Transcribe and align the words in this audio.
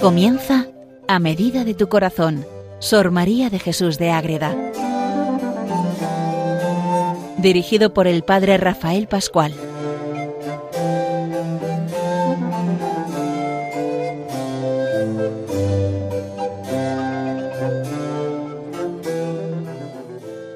Comienza 0.00 0.66
a 1.08 1.18
medida 1.18 1.62
de 1.64 1.74
tu 1.74 1.90
corazón, 1.90 2.46
Sor 2.78 3.10
María 3.10 3.50
de 3.50 3.58
Jesús 3.58 3.98
de 3.98 4.10
Ágreda. 4.10 4.56
Dirigido 7.36 7.92
por 7.92 8.06
el 8.06 8.22
Padre 8.22 8.56
Rafael 8.56 9.08
Pascual. 9.08 9.52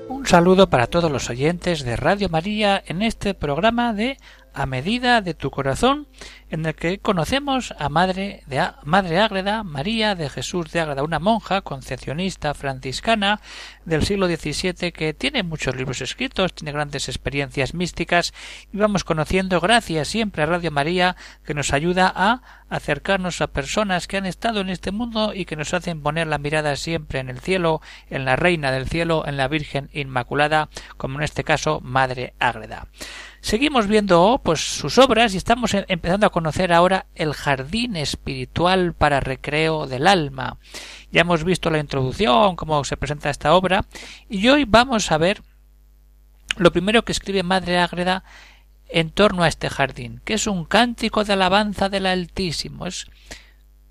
Un 0.09 0.27
saludo 0.27 0.71
para 0.71 0.87
todos 0.87 1.13
los 1.13 1.29
oyentes 1.29 1.85
de 1.85 1.97
Radio 1.97 2.31
María 2.31 2.83
en 2.87 3.03
este 3.03 3.35
programa 3.35 3.93
de 3.93 4.17
A 4.55 4.65
medida 4.65 5.21
de 5.21 5.35
tu 5.35 5.51
corazón 5.51 6.07
en 6.55 6.65
el 6.67 6.75
que 6.77 6.99
conocemos 6.99 7.75
a 7.81 7.89
Madre, 7.89 8.45
de, 8.47 8.65
Madre 8.85 9.19
Ágreda, 9.19 9.65
María 9.65 10.15
de 10.15 10.31
Jesús 10.31 10.71
de 10.71 10.79
Ágreda, 10.79 11.03
una 11.03 11.19
monja 11.19 11.63
concepcionista 11.63 12.55
franciscana 12.55 13.41
del 13.85 14.05
siglo 14.05 14.29
XVII 14.29 14.93
que 14.93 15.15
tiene 15.15 15.43
muchos 15.43 15.75
libros 15.75 16.01
escritos, 16.01 16.55
tiene 16.55 16.71
grandes 16.71 17.09
experiencias 17.09 17.75
místicas 17.75 18.33
y 18.73 18.77
vamos 18.77 19.03
conociendo 19.03 19.61
gracias 19.61 20.07
siempre 20.07 20.45
a 20.45 20.47
Radio 20.47 20.71
María 20.71 21.17
que 21.45 21.55
nos 21.55 21.73
ayuda 21.73 22.13
a 22.15 22.43
acercarnos 22.69 23.41
a 23.41 23.49
personas 23.49 24.07
que 24.07 24.17
han 24.17 24.27
estado 24.27 24.61
en 24.61 24.71
este 24.71 24.93
mundo 24.93 25.35
y 25.35 25.47
que 25.47 25.57
nos 25.57 25.75
hacen 25.75 26.03
poner 26.03 26.29
la 26.29 26.39
mirada 26.39 26.77
siempre 26.77 27.19
en 27.19 27.31
el 27.31 27.41
cielo, 27.41 27.81
en 28.11 28.25
la 28.25 28.37
Reina 28.37 28.71
del 28.71 28.89
Cielo, 28.89 29.25
en 29.27 29.37
la 29.37 29.49
Virgen 29.49 29.91
Inmaculada, 29.93 30.69
como 30.97 31.19
en 31.19 31.25
este 31.25 31.43
caso 31.43 31.81
Madre 31.83 32.35
Ágreda. 32.39 32.87
Seguimos 33.45 33.89
viendo 33.89 34.41
pues 34.43 34.61
sus 34.61 34.97
obras 34.97 35.35
y 35.35 35.37
estamos 35.37 35.75
empezando 35.75 36.27
a 36.27 36.31
conocer 36.31 36.73
ahora 36.73 37.05
el 37.15 37.35
jardín 37.35 37.95
espiritual 37.95 38.95
para 38.95 39.21
recreo 39.21 39.87
del 39.87 40.07
alma. 40.07 40.57
Ya 41.13 41.21
hemos 41.21 41.45
visto 41.45 41.69
la 41.69 41.79
introducción, 41.79 42.57
cómo 42.57 42.83
se 42.85 42.97
presenta 42.97 43.29
esta 43.29 43.55
obra, 43.55 43.85
y 44.31 44.49
hoy 44.49 44.65
vamos 44.65 45.13
a 45.13 45.19
ver 45.19 45.43
lo 46.57 46.73
primero 46.73 47.05
que 47.05 47.13
escribe 47.13 47.43
Madre 47.43 47.77
Ágreda 47.77 48.25
en 48.89 49.11
torno 49.11 49.43
a 49.43 49.49
este 49.49 49.69
jardín, 49.69 50.23
que 50.25 50.33
es 50.33 50.47
un 50.47 50.65
cántico 50.65 51.23
de 51.23 51.35
alabanza 51.35 51.91
del 51.91 52.07
Altísimo. 52.07 52.87
Es 52.87 53.09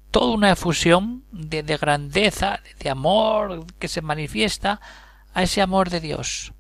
toda 0.10 0.34
una 0.34 0.50
efusión 0.50 1.26
de, 1.32 1.62
de 1.62 1.78
grandeza, 1.78 2.60
de 2.80 2.90
amor 2.90 3.68
que 3.78 3.88
se 3.88 4.02
manifiesta 4.02 4.82
a 5.36 5.44
ese 5.44 5.62
amor 5.62 5.92
de 5.92 6.00
Dios. 6.00 6.53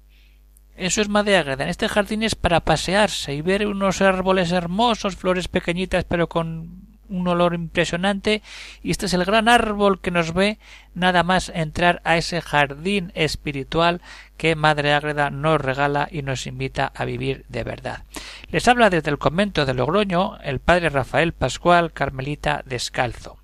Eso 0.75 1.01
es 1.01 1.09
Madre 1.09 1.37
Ágreda. 1.37 1.63
En 1.63 1.69
este 1.69 1.87
jardín 1.87 2.23
es 2.23 2.35
para 2.35 2.61
pasearse 2.61 3.33
y 3.33 3.41
ver 3.41 3.67
unos 3.67 4.01
árboles 4.01 4.51
hermosos, 4.51 5.15
flores 5.15 5.47
pequeñitas 5.47 6.03
pero 6.03 6.27
con 6.27 6.83
un 7.09 7.27
olor 7.27 7.53
impresionante 7.53 8.41
y 8.81 8.91
este 8.91 9.05
es 9.05 9.13
el 9.13 9.25
gran 9.25 9.47
árbol 9.47 10.01
que 10.01 10.11
nos 10.11 10.33
ve 10.33 10.57
nada 10.95 11.23
más 11.23 11.51
entrar 11.53 12.01
a 12.03 12.17
ese 12.17 12.41
jardín 12.41 13.11
espiritual 13.13 14.01
que 14.37 14.55
Madre 14.55 14.93
Ágreda 14.93 15.29
nos 15.29 15.61
regala 15.61 16.07
y 16.11 16.23
nos 16.23 16.47
invita 16.47 16.91
a 16.95 17.05
vivir 17.05 17.45
de 17.49 17.63
verdad. 17.63 18.03
Les 18.49 18.67
habla 18.67 18.89
desde 18.89 19.11
el 19.11 19.19
convento 19.19 19.65
de 19.65 19.73
Logroño 19.73 20.37
el 20.43 20.59
padre 20.59 20.89
Rafael 20.89 21.33
Pascual 21.33 21.93
Carmelita 21.93 22.63
Descalzo. 22.65 23.42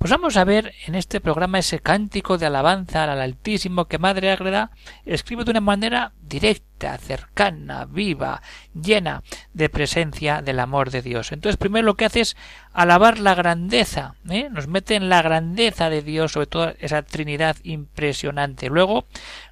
Pues 0.00 0.12
vamos 0.12 0.38
a 0.38 0.44
ver 0.44 0.72
en 0.86 0.94
este 0.94 1.20
programa 1.20 1.58
ese 1.58 1.80
cántico 1.80 2.38
de 2.38 2.46
alabanza 2.46 3.04
al 3.04 3.20
Altísimo 3.20 3.84
que 3.84 3.98
Madre 3.98 4.30
Ágreda 4.30 4.70
escribe 5.04 5.44
de 5.44 5.50
una 5.50 5.60
manera 5.60 6.14
directa, 6.22 6.96
cercana, 6.96 7.84
viva, 7.84 8.40
llena 8.72 9.22
de 9.52 9.68
presencia 9.68 10.40
del 10.40 10.60
amor 10.60 10.90
de 10.90 11.02
Dios. 11.02 11.32
Entonces, 11.32 11.58
primero 11.58 11.84
lo 11.84 11.96
que 11.96 12.06
hace 12.06 12.22
es 12.22 12.36
alabar 12.72 13.18
la 13.18 13.34
grandeza, 13.34 14.14
¿eh? 14.30 14.48
nos 14.50 14.68
mete 14.68 14.94
en 14.94 15.10
la 15.10 15.20
grandeza 15.20 15.90
de 15.90 16.00
Dios, 16.00 16.32
sobre 16.32 16.46
todo 16.46 16.72
esa 16.78 17.02
Trinidad 17.02 17.56
impresionante. 17.62 18.70
Luego 18.70 19.04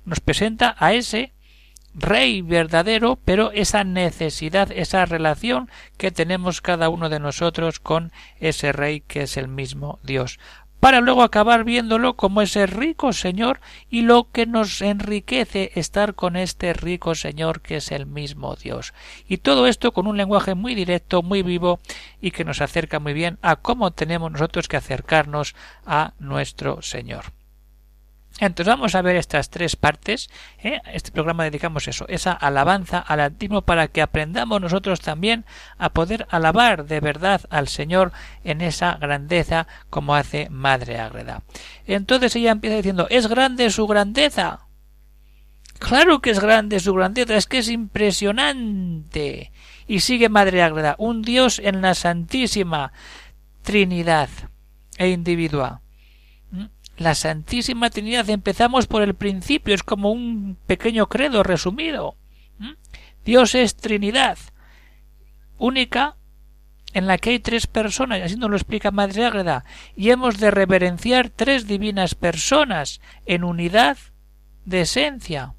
nos 0.06 0.20
presenta 0.20 0.76
a 0.78 0.94
ese 0.94 1.34
rey 1.94 2.42
verdadero, 2.42 3.18
pero 3.24 3.50
esa 3.52 3.84
necesidad, 3.84 4.70
esa 4.72 5.04
relación 5.04 5.70
que 5.96 6.10
tenemos 6.10 6.60
cada 6.60 6.88
uno 6.88 7.08
de 7.08 7.20
nosotros 7.20 7.80
con 7.80 8.12
ese 8.40 8.72
rey 8.72 9.00
que 9.00 9.22
es 9.22 9.36
el 9.36 9.48
mismo 9.48 9.98
Dios 10.02 10.38
para 10.80 11.00
luego 11.00 11.22
acabar 11.22 11.64
viéndolo 11.64 12.16
como 12.16 12.42
ese 12.42 12.66
rico 12.66 13.12
Señor 13.12 13.60
y 13.90 14.02
lo 14.02 14.30
que 14.30 14.46
nos 14.46 14.80
enriquece 14.80 15.72
estar 15.74 16.14
con 16.14 16.36
este 16.36 16.72
rico 16.72 17.14
Señor 17.14 17.60
que 17.60 17.76
es 17.76 17.90
el 17.90 18.06
mismo 18.06 18.54
Dios. 18.56 18.94
Y 19.28 19.38
todo 19.38 19.66
esto 19.66 19.92
con 19.92 20.06
un 20.06 20.16
lenguaje 20.16 20.54
muy 20.54 20.74
directo, 20.74 21.22
muy 21.22 21.42
vivo 21.42 21.80
y 22.20 22.30
que 22.30 22.44
nos 22.44 22.60
acerca 22.60 23.00
muy 23.00 23.12
bien 23.12 23.38
a 23.42 23.56
cómo 23.56 23.90
tenemos 23.90 24.30
nosotros 24.30 24.68
que 24.68 24.76
acercarnos 24.76 25.54
a 25.84 26.12
nuestro 26.18 26.82
Señor. 26.82 27.37
Entonces 28.38 28.72
vamos 28.72 28.94
a 28.94 29.02
ver 29.02 29.16
estas 29.16 29.50
tres 29.50 29.74
partes. 29.76 30.30
¿eh? 30.62 30.80
Este 30.92 31.10
programa 31.10 31.44
dedicamos 31.44 31.88
eso, 31.88 32.06
esa 32.08 32.32
alabanza 32.32 32.98
al 32.98 33.20
Altísimo 33.20 33.62
para 33.62 33.88
que 33.88 34.00
aprendamos 34.00 34.60
nosotros 34.60 35.00
también 35.00 35.44
a 35.76 35.90
poder 35.90 36.26
alabar 36.30 36.86
de 36.86 37.00
verdad 37.00 37.42
al 37.50 37.68
Señor 37.68 38.12
en 38.44 38.60
esa 38.60 38.94
grandeza 38.94 39.66
como 39.90 40.14
hace 40.14 40.48
Madre 40.50 40.98
Ágreda. 40.98 41.42
Entonces 41.86 42.36
ella 42.36 42.52
empieza 42.52 42.76
diciendo 42.76 43.06
es 43.10 43.26
grande 43.26 43.70
su 43.70 43.86
grandeza. 43.86 44.60
Claro 45.80 46.20
que 46.20 46.30
es 46.30 46.40
grande 46.40 46.80
su 46.80 46.92
grandeza, 46.94 47.36
es 47.36 47.46
que 47.46 47.58
es 47.58 47.68
impresionante. 47.68 49.52
Y 49.86 50.00
sigue 50.00 50.28
Madre 50.28 50.62
Ágreda, 50.62 50.96
un 50.98 51.22
Dios 51.22 51.60
en 51.60 51.82
la 51.82 51.94
Santísima 51.94 52.92
Trinidad 53.62 54.28
e 54.96 55.08
individual 55.10 55.80
la 56.98 57.14
Santísima 57.14 57.90
Trinidad. 57.90 58.28
Empezamos 58.28 58.86
por 58.86 59.02
el 59.02 59.14
principio, 59.14 59.74
es 59.74 59.82
como 59.82 60.10
un 60.10 60.56
pequeño 60.66 61.08
credo 61.08 61.42
resumido. 61.42 62.16
Dios 63.24 63.54
es 63.54 63.76
Trinidad, 63.76 64.38
única 65.58 66.16
en 66.94 67.06
la 67.06 67.18
que 67.18 67.30
hay 67.30 67.38
tres 67.38 67.66
personas, 67.66 68.22
así 68.22 68.36
nos 68.36 68.48
lo 68.48 68.56
explica 68.56 68.90
Madre 68.90 69.26
Ágreda, 69.26 69.64
y 69.94 70.10
hemos 70.10 70.38
de 70.38 70.50
reverenciar 70.50 71.28
tres 71.28 71.66
divinas 71.66 72.14
personas 72.14 73.00
en 73.26 73.44
unidad 73.44 73.98
de 74.64 74.80
esencia. 74.82 75.54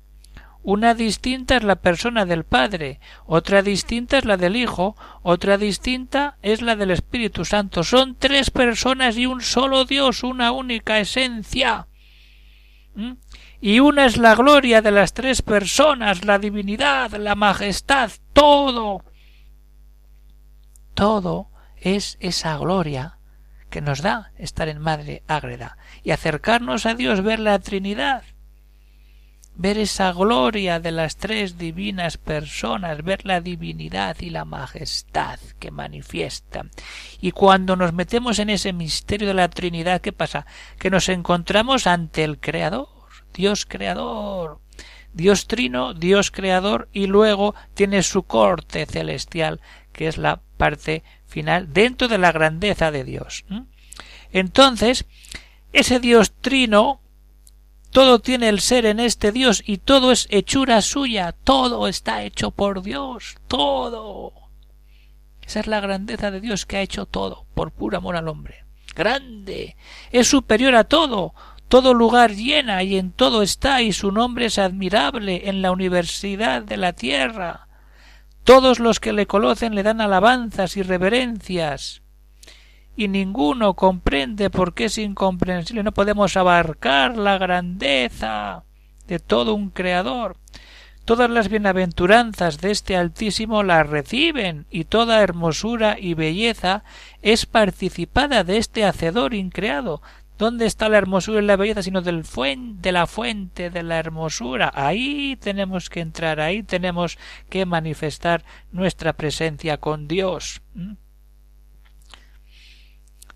Una 0.69 0.93
distinta 0.93 1.57
es 1.57 1.63
la 1.63 1.77
persona 1.77 2.27
del 2.27 2.43
Padre, 2.43 2.99
otra 3.25 3.63
distinta 3.63 4.19
es 4.19 4.25
la 4.25 4.37
del 4.37 4.55
Hijo, 4.55 4.95
otra 5.23 5.57
distinta 5.57 6.37
es 6.43 6.61
la 6.61 6.75
del 6.75 6.91
Espíritu 6.91 7.43
Santo. 7.43 7.83
Son 7.83 8.15
tres 8.15 8.51
personas 8.51 9.17
y 9.17 9.25
un 9.25 9.41
solo 9.41 9.85
Dios, 9.85 10.21
una 10.21 10.51
única 10.51 10.99
esencia. 10.99 11.87
¿Mm? 12.93 13.13
Y 13.59 13.79
una 13.79 14.05
es 14.05 14.17
la 14.17 14.35
gloria 14.35 14.83
de 14.83 14.91
las 14.91 15.15
tres 15.15 15.41
personas, 15.41 16.23
la 16.23 16.37
divinidad, 16.37 17.13
la 17.13 17.33
majestad, 17.33 18.11
todo. 18.33 19.03
Todo 20.93 21.49
es 21.77 22.15
esa 22.19 22.55
gloria 22.59 23.17
que 23.71 23.81
nos 23.81 24.03
da 24.03 24.33
estar 24.37 24.67
en 24.69 24.77
Madre 24.77 25.23
Ágreda 25.27 25.79
y 26.03 26.11
acercarnos 26.11 26.85
a 26.85 26.93
Dios, 26.93 27.23
ver 27.23 27.39
la 27.39 27.57
Trinidad 27.57 28.21
ver 29.59 29.77
esa 29.77 30.13
gloria 30.13 30.79
de 30.79 30.91
las 30.91 31.17
tres 31.17 31.57
divinas 31.57 32.15
personas, 32.17 33.03
ver 33.03 33.25
la 33.25 33.41
divinidad 33.41 34.15
y 34.21 34.29
la 34.29 34.45
majestad 34.45 35.37
que 35.59 35.69
manifiestan. 35.69 36.71
Y 37.19 37.31
cuando 37.31 37.75
nos 37.75 37.91
metemos 37.91 38.39
en 38.39 38.51
ese 38.51 38.71
misterio 38.71 39.27
de 39.27 39.33
la 39.33 39.49
Trinidad, 39.49 39.99
¿qué 39.99 40.13
pasa? 40.13 40.45
Que 40.79 40.89
nos 40.89 41.09
encontramos 41.09 41.87
ante 41.87 42.23
el 42.23 42.39
Creador, 42.39 42.87
Dios 43.33 43.65
Creador, 43.65 44.61
Dios 45.11 45.45
Trino, 45.47 45.93
Dios 45.93 46.31
Creador, 46.31 46.87
y 46.93 47.07
luego 47.07 47.53
tiene 47.73 48.01
su 48.01 48.23
corte 48.23 48.85
celestial, 48.85 49.59
que 49.91 50.07
es 50.07 50.17
la 50.17 50.39
parte 50.55 51.03
final 51.27 51.73
dentro 51.73 52.07
de 52.07 52.17
la 52.17 52.31
grandeza 52.31 52.91
de 52.91 53.03
Dios. 53.03 53.43
Entonces, 54.31 55.05
ese 55.73 55.99
Dios 55.99 56.31
Trino 56.39 57.01
todo 57.91 58.19
tiene 58.19 58.49
el 58.49 58.59
ser 58.59 58.85
en 58.85 58.99
este 58.99 59.31
Dios 59.31 59.63
y 59.65 59.77
todo 59.77 60.11
es 60.11 60.27
hechura 60.29 60.81
suya, 60.81 61.33
todo 61.43 61.87
está 61.87 62.23
hecho 62.23 62.51
por 62.51 62.83
Dios, 62.83 63.37
todo. 63.47 64.33
Esa 65.41 65.61
es 65.61 65.67
la 65.67 65.79
grandeza 65.79 66.29
de 66.29 66.41
Dios 66.41 66.65
que 66.65 66.77
ha 66.77 66.81
hecho 66.81 67.07
todo, 67.07 67.45
por 67.55 67.71
puro 67.71 67.97
amor 67.97 68.15
al 68.15 68.27
hombre. 68.27 68.65
Grande, 68.95 69.75
es 70.11 70.27
superior 70.27 70.75
a 70.75 70.83
todo, 70.83 71.33
todo 71.67 71.93
lugar 71.93 72.31
llena 72.31 72.83
y 72.83 72.97
en 72.97 73.11
todo 73.11 73.41
está 73.41 73.81
y 73.81 73.93
su 73.93 74.11
nombre 74.11 74.45
es 74.45 74.59
admirable 74.59 75.49
en 75.49 75.61
la 75.61 75.71
universidad 75.71 76.61
de 76.61 76.77
la 76.77 76.93
tierra. 76.93 77.67
Todos 78.43 78.79
los 78.79 78.99
que 78.99 79.13
le 79.13 79.25
conocen 79.25 79.73
le 79.73 79.83
dan 79.83 80.01
alabanzas 80.01 80.77
y 80.77 80.83
reverencias 80.83 82.01
y 82.99 83.07
ninguno 83.07 83.75
comprende 83.75 84.49
por 84.49 84.73
qué 84.73 84.85
es 84.85 84.97
incomprensible. 84.97 85.83
No 85.83 85.93
podemos 85.93 86.35
abarcar 86.35 87.17
la 87.17 87.37
grandeza 87.37 88.65
de 89.07 89.19
todo 89.19 89.55
un 89.55 89.69
creador. 89.69 90.35
todas 91.05 91.29
las 91.29 91.47
bienaventuranzas 91.49 92.59
de 92.59 92.69
este 92.69 92.97
Altísimo 92.97 93.63
las 93.63 93.89
reciben, 93.89 94.65
y 94.69 94.83
toda 94.83 95.23
hermosura 95.23 95.95
y 95.97 96.13
belleza 96.13 96.83
es 97.23 97.45
participada 97.45 98.43
de 98.43 98.57
este 98.57 98.83
Hacedor 98.83 99.33
increado. 99.33 100.01
¿Dónde 100.37 100.65
está 100.65 100.89
la 100.89 100.97
hermosura 100.97 101.41
y 101.41 101.45
la 101.45 101.55
belleza 101.55 101.81
sino 101.81 102.01
del 102.01 102.23
de 102.81 102.91
la 102.91 103.07
fuente 103.07 103.69
de 103.69 103.81
la 103.81 103.97
hermosura? 103.97 104.71
Ahí 104.75 105.37
tenemos 105.37 105.89
que 105.89 106.01
entrar, 106.01 106.41
ahí 106.41 106.63
tenemos 106.63 107.17
que 107.49 107.65
manifestar 107.65 108.43
nuestra 108.71 109.13
presencia 109.13 109.77
con 109.77 110.07
Dios. 110.07 110.61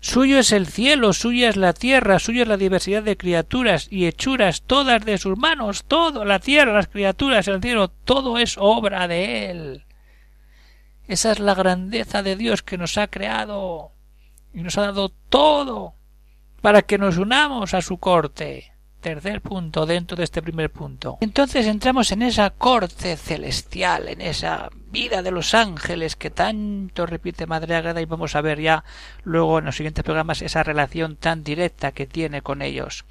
Suyo 0.04 0.38
es 0.38 0.52
el 0.52 0.66
cielo, 0.66 1.14
suya 1.14 1.48
es 1.48 1.56
la 1.56 1.72
tierra, 1.72 2.18
suya 2.18 2.42
es 2.42 2.48
la 2.48 2.58
diversidad 2.58 3.02
de 3.02 3.16
criaturas 3.16 3.88
y 3.90 4.04
hechuras 4.04 4.60
todas 4.60 5.02
de 5.02 5.16
sus 5.16 5.38
manos, 5.38 5.84
todo, 5.84 6.26
la 6.26 6.40
tierra, 6.40 6.74
las 6.74 6.88
criaturas, 6.88 7.48
el 7.48 7.62
cielo, 7.62 7.88
todo 7.88 8.36
es 8.36 8.56
obra 8.58 9.08
de 9.08 9.50
Él. 9.50 9.86
Esa 11.08 11.32
es 11.32 11.40
la 11.40 11.54
grandeza 11.54 12.22
de 12.22 12.36
Dios 12.36 12.62
que 12.62 12.76
nos 12.76 12.98
ha 12.98 13.06
creado 13.06 13.92
y 14.52 14.60
nos 14.60 14.76
ha 14.76 14.82
dado 14.82 15.08
todo 15.08 15.94
para 16.60 16.82
que 16.82 16.98
nos 16.98 17.16
unamos 17.16 17.72
a 17.72 17.80
su 17.80 17.96
corte 17.96 18.73
tercer 19.04 19.42
punto 19.42 19.84
dentro 19.84 20.16
de 20.16 20.24
este 20.24 20.40
primer 20.40 20.70
punto. 20.70 21.18
Entonces 21.20 21.66
entramos 21.66 22.10
en 22.10 22.22
esa 22.22 22.48
corte 22.48 23.18
celestial, 23.18 24.08
en 24.08 24.22
esa 24.22 24.70
vida 24.90 25.22
de 25.22 25.30
los 25.30 25.52
ángeles 25.52 26.16
que 26.16 26.30
tanto 26.30 27.04
repite 27.04 27.46
Madre 27.46 27.76
Agreda 27.76 28.00
y 28.00 28.06
vamos 28.06 28.34
a 28.34 28.40
ver 28.40 28.62
ya 28.62 28.82
luego 29.22 29.58
en 29.58 29.66
los 29.66 29.76
siguientes 29.76 30.04
programas 30.04 30.40
esa 30.40 30.62
relación 30.62 31.16
tan 31.16 31.44
directa 31.44 31.92
que 31.92 32.06
tiene 32.06 32.40
con 32.40 32.62
ellos. 32.62 33.04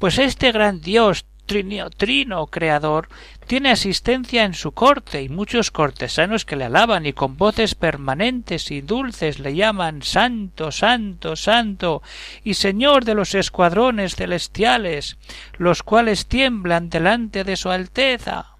Pues 0.00 0.18
este 0.18 0.50
gran 0.50 0.80
Dios 0.80 1.26
trino, 1.46 1.90
trino 1.90 2.46
creador 2.48 3.08
tiene 3.46 3.70
asistencia 3.70 4.44
en 4.44 4.54
su 4.54 4.72
corte 4.72 5.22
y 5.22 5.28
muchos 5.28 5.70
cortesanos 5.70 6.44
que 6.44 6.56
le 6.56 6.64
alaban 6.64 7.06
y 7.06 7.12
con 7.12 7.36
voces 7.36 7.74
permanentes 7.76 8.70
y 8.72 8.80
dulces 8.80 9.38
le 9.38 9.54
llaman 9.54 10.02
Santo, 10.02 10.72
Santo, 10.72 11.36
Santo 11.36 12.02
y 12.42 12.54
Señor 12.54 13.04
de 13.04 13.14
los 13.14 13.34
escuadrones 13.34 14.16
celestiales, 14.16 15.16
los 15.58 15.82
cuales 15.84 16.26
tiemblan 16.26 16.90
delante 16.90 17.44
de 17.44 17.56
su 17.56 17.70
Alteza. 17.70 18.55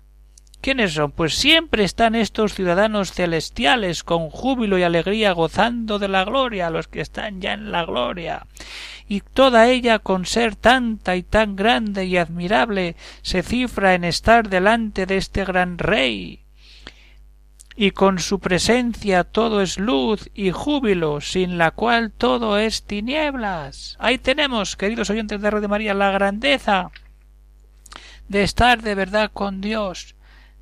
¿Quiénes 0.66 0.94
son? 0.94 1.12
Pues 1.12 1.36
siempre 1.36 1.84
están 1.84 2.16
estos 2.16 2.52
ciudadanos 2.52 3.12
celestiales 3.12 4.02
con 4.02 4.30
júbilo 4.30 4.76
y 4.76 4.82
alegría 4.82 5.30
gozando 5.30 6.00
de 6.00 6.08
la 6.08 6.24
gloria, 6.24 6.70
los 6.70 6.88
que 6.88 7.00
están 7.00 7.40
ya 7.40 7.52
en 7.52 7.70
la 7.70 7.84
gloria 7.84 8.48
y 9.06 9.20
toda 9.20 9.68
ella 9.68 10.00
con 10.00 10.26
ser 10.26 10.56
tanta 10.56 11.14
y 11.14 11.22
tan 11.22 11.54
grande 11.54 12.06
y 12.06 12.16
admirable 12.16 12.96
se 13.22 13.44
cifra 13.44 13.94
en 13.94 14.02
estar 14.02 14.48
delante 14.48 15.06
de 15.06 15.18
este 15.18 15.44
gran 15.44 15.78
rey 15.78 16.40
y 17.76 17.92
con 17.92 18.18
su 18.18 18.40
presencia 18.40 19.22
todo 19.22 19.62
es 19.62 19.78
luz 19.78 20.30
y 20.34 20.50
júbilo, 20.50 21.20
sin 21.20 21.58
la 21.58 21.70
cual 21.70 22.10
todo 22.10 22.58
es 22.58 22.82
tinieblas. 22.82 23.96
Ahí 24.00 24.18
tenemos, 24.18 24.74
queridos 24.74 25.10
oyentes 25.10 25.40
de 25.40 25.48
de 25.48 25.68
María, 25.68 25.94
la 25.94 26.10
grandeza 26.10 26.90
de 28.28 28.42
estar 28.42 28.82
de 28.82 28.96
verdad 28.96 29.30
con 29.32 29.60
Dios, 29.60 30.15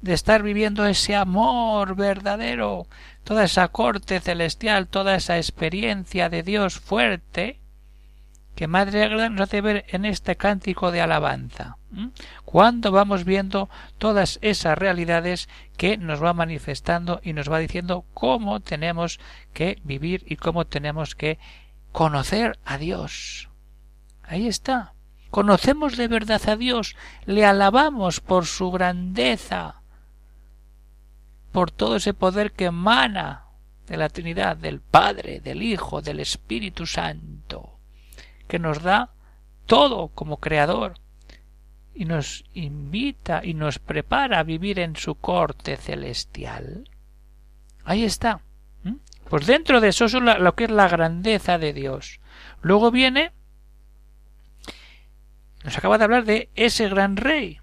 de 0.04 0.12
estar 0.12 0.42
viviendo 0.42 0.84
ese 0.84 1.16
amor 1.16 1.96
verdadero, 1.96 2.86
toda 3.24 3.44
esa 3.44 3.68
corte 3.68 4.20
celestial, 4.20 4.86
toda 4.86 5.14
esa 5.14 5.38
experiencia 5.38 6.28
de 6.28 6.42
Dios 6.42 6.78
fuerte, 6.78 7.58
que 8.54 8.66
Madre 8.66 9.08
nos 9.30 9.40
hace 9.40 9.62
ver 9.62 9.86
en 9.88 10.04
este 10.04 10.36
cántico 10.36 10.90
de 10.90 11.00
alabanza. 11.00 11.78
Cuando 12.44 12.92
vamos 12.92 13.24
viendo 13.24 13.70
todas 13.96 14.38
esas 14.42 14.76
realidades 14.76 15.48
que 15.78 15.96
nos 15.96 16.22
va 16.22 16.34
manifestando 16.34 17.20
y 17.24 17.32
nos 17.32 17.50
va 17.50 17.58
diciendo 17.58 18.04
cómo 18.12 18.60
tenemos 18.60 19.18
que 19.54 19.80
vivir 19.84 20.22
y 20.26 20.36
cómo 20.36 20.66
tenemos 20.66 21.14
que 21.14 21.38
conocer 21.92 22.58
a 22.66 22.76
Dios. 22.76 23.48
Ahí 24.22 24.48
está. 24.48 24.92
Conocemos 25.30 25.96
de 25.96 26.08
verdad 26.08 26.42
a 26.46 26.56
Dios, 26.56 26.94
le 27.24 27.46
alabamos 27.46 28.20
por 28.20 28.44
su 28.44 28.70
grandeza, 28.70 29.80
por 31.54 31.70
todo 31.70 31.96
ese 31.96 32.12
poder 32.12 32.52
que 32.52 32.66
emana 32.66 33.44
de 33.86 33.96
la 33.96 34.10
Trinidad, 34.10 34.58
del 34.58 34.80
Padre, 34.80 35.40
del 35.40 35.62
Hijo, 35.62 36.02
del 36.02 36.20
Espíritu 36.20 36.84
Santo 36.84 37.74
que 38.48 38.58
nos 38.58 38.82
da 38.82 39.10
todo 39.66 40.08
como 40.08 40.38
creador 40.38 40.94
y 41.94 42.04
nos 42.04 42.44
invita 42.54 43.40
y 43.44 43.54
nos 43.54 43.78
prepara 43.78 44.40
a 44.40 44.42
vivir 44.42 44.78
en 44.78 44.96
su 44.96 45.14
corte 45.14 45.76
celestial. 45.76 46.90
Ahí 47.84 48.04
está. 48.04 48.40
Pues 49.28 49.46
dentro 49.46 49.80
de 49.80 49.88
eso 49.88 50.04
es 50.04 50.12
lo 50.12 50.54
que 50.54 50.64
es 50.64 50.70
la 50.70 50.88
grandeza 50.88 51.58
de 51.58 51.72
Dios. 51.72 52.20
Luego 52.60 52.90
viene, 52.90 53.32
nos 55.64 55.78
acaba 55.78 55.96
de 55.98 56.04
hablar 56.04 56.24
de 56.24 56.50
ese 56.54 56.88
gran 56.88 57.16
rey. 57.16 57.60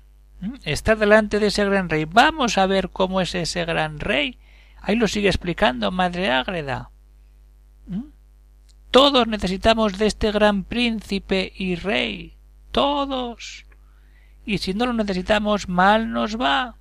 Estar 0.64 0.98
delante 0.98 1.40
de 1.40 1.48
ese 1.48 1.66
gran 1.66 1.90
rey. 1.90 2.06
Vamos 2.06 2.58
a 2.58 2.66
ver 2.66 2.90
cómo 2.90 3.22
es 3.22 3.36
ese 3.36 3.64
gran 3.66 4.00
rey. 4.00 4.40
Ahí 4.82 4.96
lo 4.96 5.08
sigue 5.08 5.28
explicando 5.28 5.92
Madre 5.92 6.32
Ágreda. 6.32 6.90
Todos 8.90 9.28
necesitamos 9.28 9.98
de 9.98 10.08
este 10.08 10.32
gran 10.32 10.64
príncipe 10.64 11.54
y 11.56 11.76
rey. 11.76 12.38
Todos. 12.72 13.66
Y 14.46 14.58
si 14.58 14.74
no 14.74 14.86
lo 14.88 14.94
necesitamos, 14.94 15.70
mal 15.70 16.12
nos 16.12 16.40
va. 16.40 16.76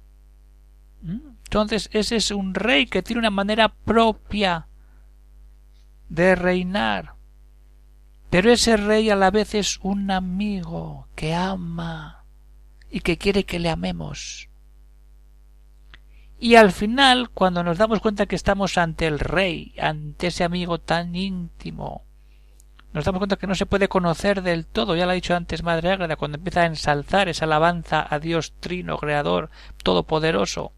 ¿Mm? 1.03 1.19
Entonces 1.45 1.91
ese 1.93 2.17
es 2.17 2.31
un 2.31 2.55
rey 2.55 2.87
que 2.87 3.03
tiene 3.03 3.21
una 3.21 3.31
manera 3.31 3.69
propia 3.69 4.69
de 6.09 6.35
reinar. 6.35 7.15
Pero 8.31 8.51
ese 8.53 8.77
rey 8.77 9.11
a 9.11 9.17
la 9.17 9.31
vez 9.31 9.55
es 9.55 9.79
un 9.83 10.11
amigo 10.11 11.09
que 11.17 11.35
ama 11.35 12.20
y 12.91 13.01
que 13.01 13.19
quiere 13.19 13.45
que 13.45 13.59
le 13.59 13.71
amemos. 13.71 14.49
Y 16.39 16.55
al 16.55 16.73
final, 16.73 17.31
cuando 17.31 17.63
nos 17.63 17.79
damos 17.79 18.01
cuenta 18.01 18.27
que 18.27 18.35
estamos 18.35 18.79
ante 18.79 19.07
el 19.07 19.19
rey, 19.19 19.75
ante 19.79 20.29
ese 20.29 20.43
amigo 20.43 20.79
tan 20.79 21.15
íntimo, 21.15 22.05
nos 22.93 23.05
damos 23.05 23.21
cuenta 23.21 23.37
que 23.37 23.47
no 23.47 23.55
se 23.55 23.67
puede 23.67 23.89
conocer 23.89 24.43
del 24.43 24.67
todo, 24.67 24.97
ya 24.97 25.05
lo 25.05 25.13
ha 25.13 25.15
dicho 25.15 25.37
antes 25.37 25.63
Madre 25.63 25.93
Ágreda, 25.93 26.17
cuando 26.17 26.39
empieza 26.39 26.63
a 26.63 26.67
ensalzar 26.67 27.29
esa 27.29 27.45
alabanza 27.45 28.05
a 28.09 28.19
Dios 28.19 28.55
Trino, 28.59 28.97
Creador, 28.97 29.51
Todopoderoso. 29.83 30.73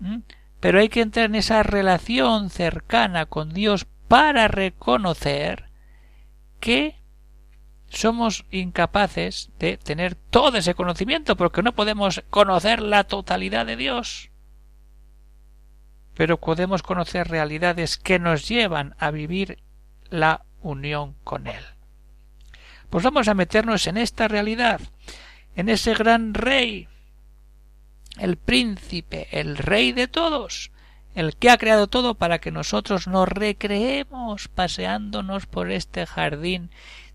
¿Mm? 0.00 0.18
Pero 0.58 0.80
hay 0.80 0.88
que 0.88 1.00
entrar 1.00 1.26
en 1.26 1.36
esa 1.36 1.62
relación 1.62 2.50
cercana 2.50 3.26
con 3.26 3.54
Dios 3.54 3.86
para 4.08 4.48
reconocer 4.48 5.70
que 6.58 6.99
somos 7.90 8.46
incapaces 8.50 9.50
de 9.58 9.76
tener 9.76 10.14
todo 10.14 10.56
ese 10.56 10.74
conocimiento, 10.74 11.36
porque 11.36 11.62
no 11.62 11.74
podemos 11.74 12.22
conocer 12.30 12.80
la 12.80 13.04
totalidad 13.04 13.66
de 13.66 13.76
Dios 13.76 14.30
pero 16.20 16.38
podemos 16.38 16.82
conocer 16.82 17.28
realidades 17.28 17.96
que 17.96 18.18
nos 18.18 18.46
llevan 18.46 18.94
a 18.98 19.10
vivir 19.10 19.58
la 20.10 20.44
unión 20.60 21.16
con 21.24 21.46
Él. 21.46 21.64
Pues 22.90 23.02
vamos 23.02 23.26
a 23.28 23.32
meternos 23.32 23.86
en 23.86 23.96
esta 23.96 24.28
realidad, 24.28 24.82
en 25.56 25.70
ese 25.70 25.94
gran 25.94 26.34
rey, 26.34 26.88
el 28.18 28.36
príncipe, 28.36 29.28
el 29.30 29.56
rey 29.56 29.92
de 29.92 30.08
todos, 30.08 30.72
el 31.14 31.36
que 31.36 31.48
ha 31.48 31.56
creado 31.56 31.86
todo 31.86 32.14
para 32.16 32.38
que 32.38 32.50
nosotros 32.50 33.06
nos 33.06 33.26
recreemos 33.26 34.48
paseándonos 34.48 35.46
por 35.46 35.70
este 35.70 36.04
jardín 36.04 36.70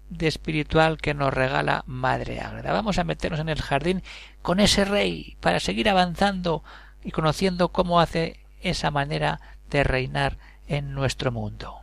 de 0.09 0.27
espiritual 0.27 0.97
que 0.97 1.13
nos 1.13 1.33
regala 1.33 1.83
Madre 1.87 2.39
Ágreda. 2.41 2.73
Vamos 2.73 2.99
a 2.99 3.03
meternos 3.03 3.39
en 3.39 3.49
el 3.49 3.61
jardín 3.61 4.03
con 4.41 4.59
ese 4.59 4.85
rey 4.85 5.37
para 5.39 5.59
seguir 5.59 5.89
avanzando 5.89 6.63
y 7.03 7.11
conociendo 7.11 7.69
cómo 7.69 7.99
hace 7.99 8.39
esa 8.61 8.91
manera 8.91 9.39
de 9.69 9.83
reinar 9.83 10.37
en 10.67 10.93
nuestro 10.93 11.31
mundo. 11.31 11.81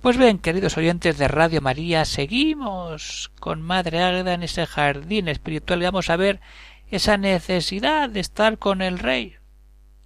Pues 0.00 0.16
bien, 0.16 0.38
queridos 0.38 0.76
oyentes 0.76 1.18
de 1.18 1.26
Radio 1.26 1.60
María, 1.60 2.04
seguimos 2.04 3.32
con 3.40 3.60
Madre 3.60 4.00
Águeda 4.00 4.32
en 4.32 4.44
ese 4.44 4.64
jardín 4.64 5.26
espiritual 5.26 5.82
y 5.82 5.86
vamos 5.86 6.08
a 6.08 6.16
ver 6.16 6.40
esa 6.88 7.16
necesidad 7.16 8.08
de 8.08 8.20
estar 8.20 8.58
con 8.58 8.80
el 8.80 9.00
Rey. 9.00 9.34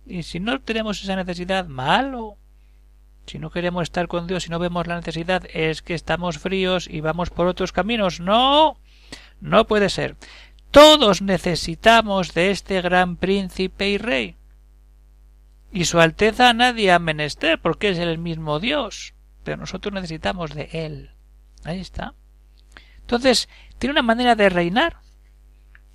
Y 0.07 0.23
si 0.23 0.41
no 0.41 0.63
tenemos 0.63 1.03
esa 1.03 1.15
necesidad, 1.15 1.67
malo. 1.67 2.39
Si 3.27 3.39
no 3.39 3.51
queremos 3.51 3.83
estar 3.83 4.09
con 4.09 4.27
Dios 4.27 4.47
y 4.47 4.49
no 4.49 4.59
vemos 4.59 4.87
la 4.87 4.97
necesidad, 4.97 5.43
es 5.53 5.83
que 5.83 5.93
estamos 5.93 6.39
fríos 6.39 6.89
y 6.89 7.03
vamos 7.03 7.29
por 7.29 7.47
otros 7.47 7.73
caminos. 7.73 8.19
No, 8.19 8.79
no 9.43 9.67
puede 9.67 9.91
ser. 9.91 10.17
Todos 10.71 11.21
necesitamos 11.21 12.33
de 12.33 12.51
este 12.51 12.81
gran 12.81 13.17
príncipe 13.17 13.91
y 13.91 13.99
rey. 13.99 14.37
Y 15.71 15.85
su 15.85 16.01
Alteza 16.01 16.55
nadie 16.55 16.93
ha 16.93 16.99
menester, 16.99 17.61
porque 17.61 17.91
es 17.91 17.99
el 17.99 18.17
mismo 18.17 18.59
Dios 18.59 19.13
pero 19.43 19.57
nosotros 19.57 19.93
necesitamos 19.93 20.55
de 20.55 20.69
Él. 20.73 21.11
Ahí 21.65 21.81
está. 21.81 22.15
Entonces, 23.01 23.49
tiene 23.79 23.93
una 23.93 24.03
manera 24.03 24.35
de 24.35 24.49
reinar. 24.49 24.99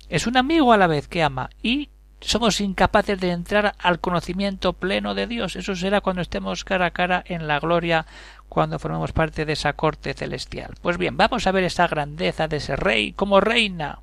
Es 0.08 0.26
un 0.26 0.36
amigo 0.36 0.72
a 0.72 0.78
la 0.78 0.86
vez 0.86 1.08
que 1.08 1.22
ama 1.22 1.50
y 1.62 1.90
somos 2.20 2.60
incapaces 2.60 3.20
de 3.20 3.30
entrar 3.30 3.74
al 3.78 4.00
conocimiento 4.00 4.72
pleno 4.72 5.14
de 5.14 5.26
Dios. 5.26 5.56
Eso 5.56 5.76
será 5.76 6.00
cuando 6.00 6.22
estemos 6.22 6.64
cara 6.64 6.86
a 6.86 6.90
cara 6.90 7.22
en 7.26 7.46
la 7.46 7.60
gloria, 7.60 8.06
cuando 8.48 8.78
formemos 8.78 9.12
parte 9.12 9.44
de 9.44 9.52
esa 9.52 9.74
corte 9.74 10.14
celestial. 10.14 10.74
Pues 10.80 10.98
bien, 10.98 11.16
vamos 11.16 11.46
a 11.46 11.52
ver 11.52 11.64
esa 11.64 11.86
grandeza 11.86 12.48
de 12.48 12.56
ese 12.56 12.76
rey, 12.76 13.12
como 13.12 13.40
reina. 13.40 14.00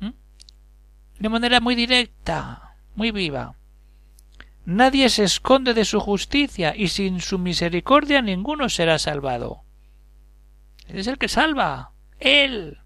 ¿Mm? 0.00 0.10
De 1.18 1.28
manera 1.28 1.60
muy 1.60 1.74
directa, 1.74 2.76
muy 2.94 3.10
viva. 3.10 3.54
Nadie 4.68 5.08
se 5.08 5.24
esconde 5.24 5.72
de 5.72 5.86
su 5.86 5.98
justicia, 5.98 6.76
y 6.76 6.88
sin 6.88 7.22
su 7.22 7.38
misericordia 7.38 8.20
ninguno 8.20 8.68
será 8.68 8.98
salvado. 8.98 9.62
Es 10.88 11.06
el 11.06 11.16
que 11.16 11.28
salva. 11.28 11.92
Él. 12.20 12.76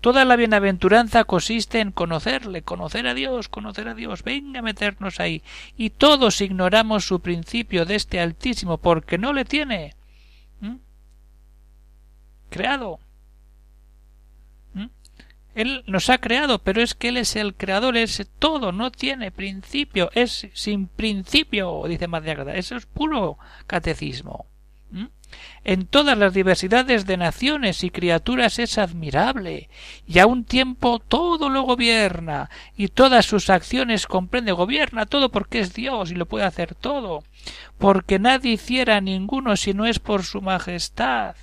Toda 0.00 0.24
la 0.24 0.36
bienaventuranza 0.36 1.24
consiste 1.24 1.80
en 1.80 1.90
conocerle, 1.90 2.62
conocer 2.62 3.08
a 3.08 3.14
Dios, 3.14 3.48
conocer 3.48 3.88
a 3.88 3.94
Dios. 3.94 4.22
Venga 4.22 4.60
a 4.60 4.62
meternos 4.62 5.18
ahí. 5.18 5.42
Y 5.76 5.90
todos 5.90 6.40
ignoramos 6.40 7.04
su 7.04 7.18
principio 7.18 7.84
de 7.84 7.96
este 7.96 8.20
Altísimo 8.20 8.78
porque 8.78 9.18
no 9.18 9.32
le 9.32 9.44
tiene. 9.44 9.96
Creado. 12.48 13.00
Él 15.56 15.84
nos 15.86 16.10
ha 16.10 16.18
creado, 16.18 16.58
pero 16.58 16.82
es 16.82 16.94
que 16.94 17.08
Él 17.08 17.16
es 17.16 17.34
el 17.34 17.54
creador, 17.54 17.96
es 17.96 18.28
todo, 18.38 18.72
no 18.72 18.92
tiene 18.92 19.30
principio, 19.30 20.10
es 20.12 20.48
sin 20.52 20.86
principio, 20.86 21.82
dice 21.88 22.08
Madre 22.08 22.58
Eso 22.58 22.76
es 22.76 22.84
puro 22.84 23.38
catecismo. 23.66 24.44
En 25.64 25.86
todas 25.86 26.16
las 26.16 26.34
diversidades 26.34 27.06
de 27.06 27.16
naciones 27.16 27.82
y 27.84 27.90
criaturas 27.90 28.58
es 28.58 28.76
admirable, 28.76 29.70
y 30.06 30.18
a 30.18 30.26
un 30.26 30.44
tiempo 30.44 30.98
todo 30.98 31.48
lo 31.48 31.62
gobierna, 31.62 32.50
y 32.76 32.88
todas 32.88 33.24
sus 33.24 33.48
acciones 33.48 34.06
comprende, 34.06 34.52
gobierna 34.52 35.06
todo 35.06 35.30
porque 35.30 35.60
es 35.60 35.72
Dios 35.72 36.10
y 36.10 36.14
lo 36.16 36.26
puede 36.26 36.44
hacer 36.44 36.74
todo, 36.74 37.24
porque 37.78 38.18
nadie 38.18 38.52
hiciera 38.52 39.00
ninguno 39.00 39.56
si 39.56 39.72
no 39.72 39.86
es 39.86 40.00
por 40.00 40.22
su 40.22 40.42
majestad 40.42 41.34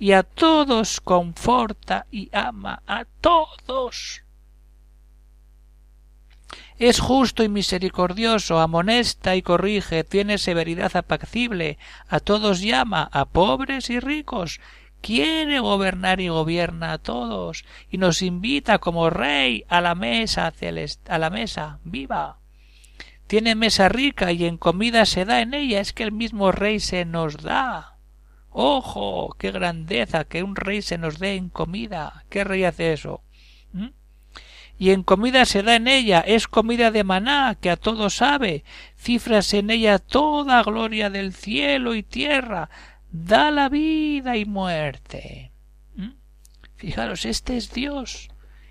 y 0.00 0.12
a 0.12 0.22
todos 0.22 1.00
conforta 1.02 2.06
y 2.10 2.30
ama 2.32 2.82
a 2.86 3.04
todos. 3.20 4.22
Es 6.78 6.98
justo 6.98 7.44
y 7.44 7.50
misericordioso, 7.50 8.60
amonesta 8.60 9.36
y 9.36 9.42
corrige, 9.42 10.02
tiene 10.02 10.38
severidad 10.38 10.96
apacible, 10.96 11.76
a 12.08 12.18
todos 12.18 12.62
llama, 12.62 13.10
a 13.12 13.26
pobres 13.26 13.90
y 13.90 14.00
ricos, 14.00 14.60
quiere 15.02 15.60
gobernar 15.60 16.22
y 16.22 16.28
gobierna 16.28 16.92
a 16.92 16.98
todos, 16.98 17.66
y 17.90 17.98
nos 17.98 18.22
invita 18.22 18.78
como 18.78 19.10
rey 19.10 19.66
a 19.68 19.82
la 19.82 19.94
mesa 19.94 20.50
a 21.08 21.18
la 21.18 21.28
mesa 21.28 21.78
viva. 21.84 22.38
Tiene 23.26 23.54
mesa 23.54 23.90
rica 23.90 24.32
y 24.32 24.46
en 24.46 24.56
comida 24.56 25.04
se 25.04 25.26
da 25.26 25.42
en 25.42 25.52
ella, 25.52 25.80
es 25.80 25.92
que 25.92 26.04
el 26.04 26.12
mismo 26.12 26.52
rey 26.52 26.80
se 26.80 27.04
nos 27.04 27.36
da. 27.42 27.89
¡Ojo! 28.50 29.34
¡Qué 29.38 29.52
grandeza! 29.52 30.24
Que 30.24 30.42
un 30.42 30.56
rey 30.56 30.82
se 30.82 30.98
nos 30.98 31.18
dé 31.18 31.36
en 31.36 31.48
comida. 31.48 32.24
¿Qué 32.28 32.44
rey 32.44 32.64
hace 32.64 32.92
eso? 32.92 33.22
¿Mm? 33.72 33.88
Y 34.78 34.92
en 34.92 35.02
comida 35.02 35.44
se 35.44 35.62
da 35.62 35.76
en 35.76 35.88
ella, 35.88 36.20
es 36.20 36.48
comida 36.48 36.90
de 36.90 37.04
maná, 37.04 37.54
que 37.60 37.70
a 37.70 37.76
todo 37.76 38.08
sabe, 38.08 38.64
cifras 38.96 39.52
en 39.52 39.68
ella 39.68 39.98
toda 39.98 40.62
gloria 40.62 41.10
del 41.10 41.34
cielo 41.34 41.94
y 41.94 42.02
tierra, 42.02 42.70
da 43.12 43.50
la 43.50 43.68
vida 43.68 44.38
y 44.38 44.46
muerte. 44.46 45.52
¿Mm? 45.96 46.12
Fijaros, 46.76 47.26
este 47.26 47.58
es 47.58 47.74
Dios, 47.74 48.30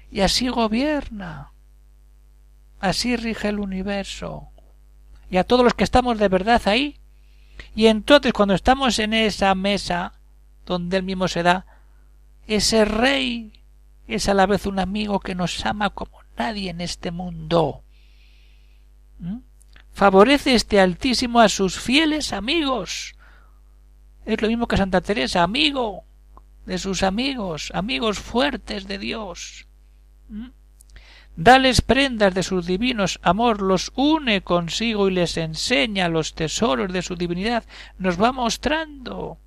y 0.09 0.21
así 0.21 0.47
gobierna, 0.47 1.51
así 2.79 3.15
rige 3.15 3.49
el 3.49 3.59
universo. 3.59 4.49
Y 5.29 5.37
a 5.37 5.43
todos 5.43 5.63
los 5.63 5.75
que 5.75 5.83
estamos 5.83 6.17
de 6.17 6.27
verdad 6.27 6.63
ahí, 6.65 6.99
y 7.75 7.87
entonces 7.87 8.33
cuando 8.33 8.53
estamos 8.53 8.99
en 8.99 9.13
esa 9.13 9.53
mesa 9.55 10.19
donde 10.65 10.97
él 10.97 11.03
mismo 11.03 11.27
se 11.27 11.43
da, 11.43 11.65
ese 12.47 12.85
rey 12.85 13.63
es 14.07 14.27
a 14.27 14.33
la 14.33 14.45
vez 14.45 14.65
un 14.65 14.79
amigo 14.79 15.19
que 15.19 15.35
nos 15.35 15.65
ama 15.65 15.91
como 15.91 16.19
nadie 16.37 16.71
en 16.71 16.81
este 16.81 17.11
mundo. 17.11 17.83
¿Mm? 19.19 19.39
Favorece 19.91 20.55
este 20.55 20.79
Altísimo 20.79 21.39
a 21.39 21.49
sus 21.49 21.79
fieles 21.79 22.33
amigos. 22.33 23.15
Es 24.25 24.41
lo 24.41 24.47
mismo 24.47 24.67
que 24.67 24.77
Santa 24.77 25.01
Teresa, 25.01 25.43
amigo 25.43 26.03
de 26.65 26.77
sus 26.77 27.03
amigos, 27.03 27.71
amigos 27.73 28.19
fuertes 28.19 28.87
de 28.87 28.97
Dios. 28.97 29.67
¿Mm? 30.29 30.49
Dales 31.41 31.79
prendas 31.79 32.33
de 32.33 32.43
sus 32.43 32.65
divinos 32.65 33.17
amor, 33.23 33.61
los 33.61 33.93
une 33.95 34.41
consigo 34.41 35.07
y 35.07 35.13
les 35.13 35.37
enseña 35.37 36.09
los 36.09 36.35
tesoros 36.35 36.91
de 36.91 37.01
su 37.01 37.15
divinidad, 37.15 37.63
nos 37.97 38.21
va 38.21 38.33
mostrando. 38.33 39.37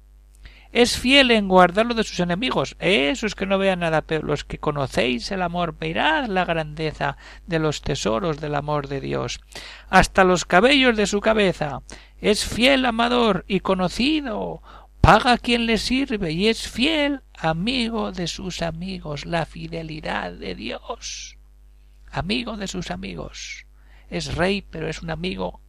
Es 0.73 0.97
fiel 0.97 1.31
en 1.31 1.49
guardarlo 1.49 1.93
de 1.93 2.05
sus 2.05 2.19
enemigos. 2.21 2.77
Esos 2.79 3.35
que 3.35 3.45
no 3.45 3.59
vean 3.59 3.81
nada, 3.81 4.01
pero 4.01 4.27
los 4.27 4.43
que 4.43 4.57
conocéis 4.57 5.31
el 5.33 5.43
amor, 5.43 5.77
mirad 5.79 6.29
la 6.29 6.47
grandeza 6.47 7.19
de 7.47 7.59
los 7.59 7.83
tesoros 7.83 8.41
del 8.41 8.55
amor 8.55 8.89
de 8.89 9.03
Dios. 9.03 9.43
Hasta 9.91 10.25
los 10.25 10.47
cabellos 10.47 10.97
de 10.97 11.07
su 11.07 11.21
cabeza. 11.21 11.83
Es 12.23 12.47
fiel 12.47 12.87
amador 12.87 13.45
y 13.49 13.61
conocido. 13.61 14.63
Paga 15.03 15.33
a 15.33 15.39
quien 15.39 15.67
le 15.67 15.77
sirve 15.77 16.33
y 16.33 16.49
es 16.49 16.71
fiel 16.71 17.21
amigo 17.37 18.13
de 18.13 18.29
sus 18.29 18.63
amigos. 18.63 19.27
La 19.27 19.45
fidelidad 19.45 20.33
de 20.33 20.55
Dios 20.55 21.37
amigo 22.13 22.57
de 22.57 22.69
sus 22.69 22.91
amigos. 22.91 23.67
Es 24.09 24.35
rey, 24.37 24.63
pero 24.71 24.89
es 24.89 25.03
un 25.03 25.11
amigo 25.11 25.61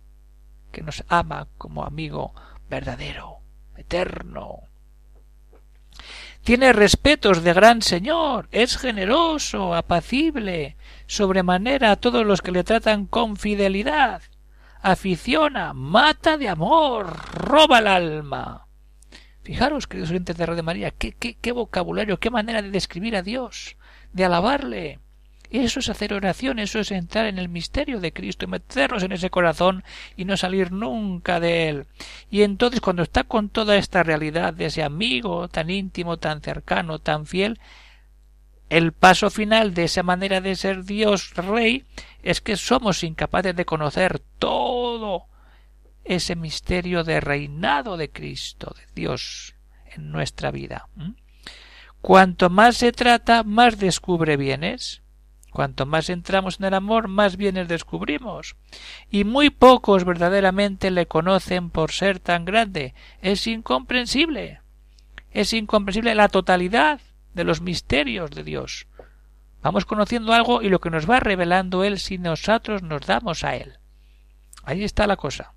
que 0.71 0.81
nos 0.81 1.03
ama 1.07 1.47
como 1.57 1.85
amigo 1.85 2.33
verdadero, 2.69 3.39
eterno. 3.77 4.59
Tiene 6.43 6.73
respetos 6.73 7.43
de 7.43 7.53
gran 7.53 7.81
señor, 7.81 8.49
es 8.51 8.77
generoso, 8.77 9.73
apacible, 9.75 10.75
sobremanera 11.07 11.91
a 11.91 11.95
todos 11.95 12.25
los 12.25 12.41
que 12.41 12.51
le 12.51 12.65
tratan 12.65 13.05
con 13.05 13.37
fidelidad, 13.37 14.21
aficiona, 14.81 15.73
mata 15.73 16.37
de 16.37 16.49
amor, 16.49 17.15
roba 17.31 17.79
el 17.79 17.87
alma. 17.87 18.67
Fijaros, 19.43 19.87
queridos 19.87 20.09
oyentes 20.09 20.35
de 20.35 20.45
Radio 20.45 20.63
María, 20.63 20.91
qué, 20.91 21.13
qué, 21.13 21.35
qué 21.35 21.51
vocabulario, 21.53 22.19
qué 22.19 22.29
manera 22.29 22.61
de 22.61 22.71
describir 22.71 23.15
a 23.15 23.21
Dios, 23.21 23.77
de 24.11 24.25
alabarle, 24.25 24.99
eso 25.59 25.79
es 25.79 25.89
hacer 25.89 26.13
oración, 26.13 26.57
eso 26.59 26.79
es 26.79 26.91
entrar 26.91 27.27
en 27.27 27.37
el 27.37 27.47
misterio 27.47 27.99
de 27.99 28.11
Cristo 28.11 28.45
y 28.45 28.47
meternos 28.47 29.03
en 29.03 29.11
ese 29.11 29.29
corazón 29.29 29.83
y 30.17 30.25
no 30.25 30.35
salir 30.35 30.71
nunca 30.71 31.39
de 31.39 31.69
él. 31.69 31.85
Y 32.31 32.41
entonces 32.41 32.81
cuando 32.81 33.03
está 33.03 33.23
con 33.23 33.49
toda 33.49 33.75
esta 33.75 34.01
realidad 34.01 34.53
de 34.53 34.65
ese 34.65 34.81
amigo 34.81 35.47
tan 35.49 35.69
íntimo, 35.69 36.17
tan 36.17 36.41
cercano, 36.41 36.97
tan 36.97 37.27
fiel, 37.27 37.59
el 38.69 38.93
paso 38.93 39.29
final 39.29 39.75
de 39.75 39.83
esa 39.83 40.01
manera 40.01 40.41
de 40.41 40.55
ser 40.55 40.85
Dios 40.85 41.35
Rey 41.35 41.85
es 42.23 42.41
que 42.41 42.57
somos 42.57 43.03
incapaces 43.03 43.55
de 43.55 43.65
conocer 43.65 44.19
todo 44.39 45.27
ese 46.03 46.35
misterio 46.35 47.03
de 47.03 47.19
reinado 47.19 47.95
de 47.97 48.09
Cristo, 48.09 48.75
de 48.75 48.87
Dios 48.95 49.53
en 49.95 50.11
nuestra 50.11 50.49
vida. 50.49 50.89
Cuanto 52.01 52.49
más 52.49 52.77
se 52.77 52.91
trata, 52.91 53.43
más 53.43 53.77
descubre 53.77 54.35
bienes. 54.37 55.02
Cuanto 55.53 55.85
más 55.85 56.09
entramos 56.09 56.59
en 56.59 56.65
el 56.65 56.73
amor, 56.73 57.07
más 57.07 57.37
bienes 57.37 57.67
descubrimos. 57.67 58.55
Y 59.11 59.23
muy 59.23 59.51
pocos 59.51 60.03
verdaderamente 60.03 60.89
le 60.89 61.05
conocen 61.05 61.69
por 61.69 61.91
ser 61.91 62.19
tan 62.19 62.43
grande. 62.43 62.95
Es 63.21 63.45
incomprensible. 63.45 64.61
Es 65.29 65.53
incomprensible 65.53 66.15
la 66.15 66.27
totalidad 66.27 67.01
de 67.35 67.43
los 67.43 67.61
misterios 67.61 68.31
de 68.31 68.43
Dios. 68.43 68.87
Vamos 69.61 69.85
conociendo 69.85 70.33
algo 70.33 70.63
y 70.63 70.69
lo 70.69 70.81
que 70.81 70.89
nos 70.89 71.07
va 71.07 71.19
revelando 71.19 71.83
Él 71.83 71.99
si 71.99 72.17
nosotros 72.17 72.81
nos 72.81 73.05
damos 73.05 73.43
a 73.43 73.55
Él. 73.55 73.77
Ahí 74.63 74.83
está 74.83 75.05
la 75.05 75.17
cosa. 75.17 75.53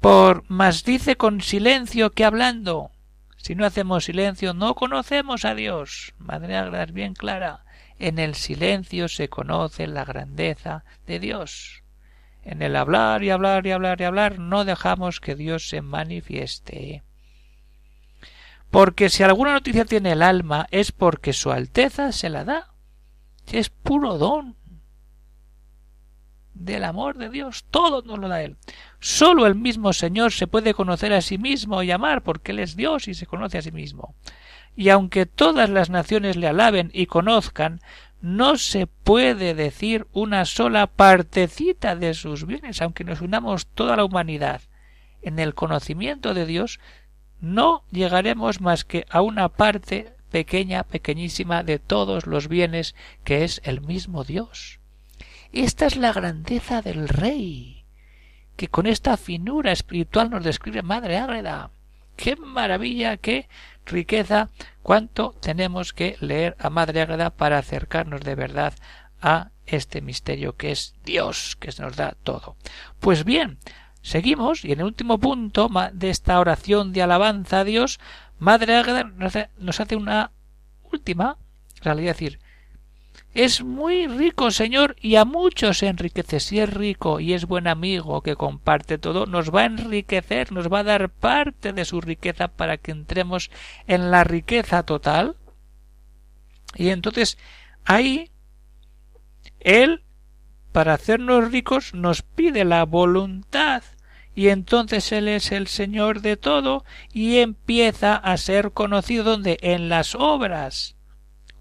Por 0.00 0.42
más 0.50 0.82
dice 0.82 1.16
con 1.16 1.40
silencio 1.40 2.10
que 2.10 2.24
hablando. 2.24 2.90
Si 3.36 3.54
no 3.54 3.64
hacemos 3.64 4.06
silencio, 4.06 4.54
no 4.54 4.74
conocemos 4.74 5.44
a 5.44 5.54
Dios. 5.54 6.14
Madre 6.18 6.56
Agra 6.56 6.82
es 6.82 6.92
bien 6.92 7.14
clara. 7.14 7.65
En 7.98 8.18
el 8.18 8.34
silencio 8.34 9.08
se 9.08 9.28
conoce 9.28 9.86
la 9.86 10.04
grandeza 10.04 10.84
de 11.06 11.18
Dios. 11.18 11.82
En 12.42 12.62
el 12.62 12.76
hablar 12.76 13.24
y 13.24 13.30
hablar 13.30 13.66
y 13.66 13.72
hablar 13.72 14.00
y 14.00 14.04
hablar 14.04 14.38
no 14.38 14.64
dejamos 14.64 15.20
que 15.20 15.34
Dios 15.34 15.68
se 15.68 15.82
manifieste. 15.82 17.02
Porque 18.70 19.08
si 19.08 19.22
alguna 19.22 19.52
noticia 19.52 19.84
tiene 19.84 20.12
el 20.12 20.22
alma 20.22 20.66
es 20.70 20.92
porque 20.92 21.32
su 21.32 21.50
Alteza 21.50 22.12
se 22.12 22.28
la 22.28 22.44
da. 22.44 22.74
Es 23.50 23.70
puro 23.70 24.18
don 24.18 24.56
del 26.52 26.84
amor 26.84 27.16
de 27.16 27.30
Dios. 27.30 27.64
Todo 27.70 28.02
nos 28.02 28.18
lo 28.18 28.28
da 28.28 28.42
Él. 28.42 28.56
Sólo 29.00 29.46
el 29.46 29.54
mismo 29.54 29.92
Señor 29.92 30.32
se 30.32 30.46
puede 30.46 30.74
conocer 30.74 31.12
a 31.12 31.20
sí 31.20 31.38
mismo 31.38 31.82
y 31.82 31.90
amar, 31.90 32.22
porque 32.22 32.52
Él 32.52 32.58
es 32.58 32.76
Dios 32.76 33.08
y 33.08 33.14
se 33.14 33.26
conoce 33.26 33.58
a 33.58 33.62
sí 33.62 33.72
mismo. 33.72 34.14
Y 34.76 34.90
aunque 34.90 35.26
todas 35.26 35.70
las 35.70 35.90
naciones 35.90 36.36
le 36.36 36.46
alaben 36.46 36.90
y 36.92 37.06
conozcan, 37.06 37.80
no 38.20 38.56
se 38.56 38.86
puede 38.86 39.54
decir 39.54 40.06
una 40.12 40.44
sola 40.44 40.86
partecita 40.86 41.96
de 41.96 42.14
sus 42.14 42.46
bienes, 42.46 42.82
aunque 42.82 43.04
nos 43.04 43.20
unamos 43.20 43.66
toda 43.66 43.96
la 43.96 44.04
humanidad 44.04 44.60
en 45.22 45.38
el 45.38 45.54
conocimiento 45.54 46.34
de 46.34 46.46
Dios, 46.46 46.78
no 47.40 47.82
llegaremos 47.90 48.60
más 48.60 48.84
que 48.84 49.06
a 49.10 49.22
una 49.22 49.48
parte 49.48 50.14
pequeña, 50.30 50.82
pequeñísima 50.82 51.62
de 51.62 51.78
todos 51.78 52.26
los 52.26 52.48
bienes 52.48 52.94
que 53.24 53.44
es 53.44 53.60
el 53.64 53.80
mismo 53.80 54.24
Dios. 54.24 54.80
Esta 55.52 55.86
es 55.86 55.96
la 55.96 56.12
grandeza 56.12 56.82
del 56.82 57.08
Rey, 57.08 57.84
que 58.56 58.68
con 58.68 58.86
esta 58.86 59.16
finura 59.16 59.72
espiritual 59.72 60.30
nos 60.30 60.44
describe 60.44 60.82
Madre 60.82 61.16
Ágreda. 61.18 61.70
¡Qué 62.16 62.36
maravilla, 62.36 63.16
qué 63.18 63.48
riqueza! 63.84 64.48
¿Cuánto 64.82 65.34
tenemos 65.40 65.92
que 65.92 66.16
leer 66.20 66.56
a 66.58 66.70
Madre 66.70 67.02
Ágreda 67.02 67.30
para 67.30 67.58
acercarnos 67.58 68.22
de 68.22 68.34
verdad 68.34 68.74
a 69.20 69.50
este 69.66 70.00
misterio 70.00 70.56
que 70.56 70.72
es 70.72 70.94
Dios, 71.04 71.56
que 71.56 71.70
nos 71.78 71.96
da 71.96 72.16
todo? 72.22 72.56
Pues 73.00 73.24
bien, 73.24 73.58
seguimos 74.02 74.64
y 74.64 74.72
en 74.72 74.80
el 74.80 74.86
último 74.86 75.18
punto 75.18 75.68
de 75.92 76.10
esta 76.10 76.40
oración 76.40 76.92
de 76.92 77.02
alabanza 77.02 77.60
a 77.60 77.64
Dios, 77.64 78.00
Madre 78.38 78.76
Ágreda 78.76 79.04
nos 79.58 79.80
hace 79.80 79.96
una 79.96 80.30
última 80.90 81.38
realidad, 81.82 82.12
decir, 82.12 82.40
es 83.36 83.62
muy 83.62 84.06
rico, 84.06 84.50
Señor, 84.50 84.96
y 84.98 85.16
a 85.16 85.26
muchos 85.26 85.82
enriquece. 85.82 86.40
Si 86.40 86.58
es 86.58 86.72
rico 86.72 87.20
y 87.20 87.34
es 87.34 87.44
buen 87.44 87.68
amigo 87.68 88.22
que 88.22 88.34
comparte 88.34 88.96
todo, 88.96 89.26
nos 89.26 89.54
va 89.54 89.60
a 89.60 89.66
enriquecer, 89.66 90.52
nos 90.52 90.72
va 90.72 90.78
a 90.78 90.84
dar 90.84 91.10
parte 91.10 91.74
de 91.74 91.84
su 91.84 92.00
riqueza 92.00 92.48
para 92.48 92.78
que 92.78 92.92
entremos 92.92 93.50
en 93.86 94.10
la 94.10 94.24
riqueza 94.24 94.84
total. 94.84 95.36
Y 96.76 96.88
entonces 96.88 97.36
ahí 97.84 98.30
Él, 99.60 100.02
para 100.72 100.94
hacernos 100.94 101.52
ricos, 101.52 101.92
nos 101.92 102.22
pide 102.22 102.64
la 102.64 102.86
voluntad 102.86 103.82
y 104.34 104.48
entonces 104.48 105.12
Él 105.12 105.28
es 105.28 105.52
el 105.52 105.66
Señor 105.66 106.22
de 106.22 106.38
todo 106.38 106.86
y 107.12 107.36
empieza 107.40 108.16
a 108.16 108.34
ser 108.38 108.72
conocido 108.72 109.24
donde 109.24 109.58
en 109.60 109.90
las 109.90 110.14
obras 110.14 110.95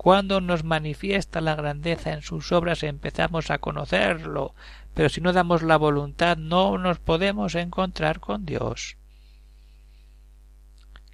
cuando 0.06 0.40
nos 0.40 0.64
manifiesta 0.64 1.42
la 1.42 1.56
grandeza 1.56 2.14
en 2.14 2.22
sus 2.22 2.52
obras 2.52 2.84
empezamos 2.84 3.50
a 3.50 3.58
conocerlo, 3.58 4.54
pero 4.94 5.10
si 5.10 5.20
no 5.20 5.34
damos 5.34 5.64
la 5.64 5.78
voluntad 5.78 6.38
no 6.38 6.78
nos 6.78 7.00
podemos 7.00 7.56
encontrar 7.56 8.20
con 8.20 8.46
Dios. 8.46 8.98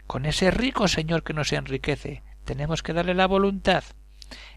Con 0.08 0.26
ese 0.26 0.52
rico 0.52 0.90
Señor 0.90 1.24
que 1.24 1.32
nos 1.32 1.54
enriquece, 1.54 2.22
tenemos 2.44 2.84
que 2.84 2.92
darle 2.92 3.14
la 3.14 3.28
voluntad. 3.28 3.86